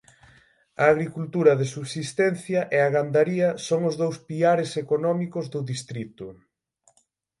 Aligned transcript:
A 0.83 0.85
agricultura 0.93 1.51
de 1.59 1.65
subsistencia 1.75 2.59
e 2.75 2.77
a 2.87 2.89
gandaría 2.95 3.49
son 3.67 3.81
os 3.89 3.95
dous 4.01 4.17
piares 4.29 4.71
económicos 4.83 5.45
do 5.53 5.61
distrito. 5.71 6.25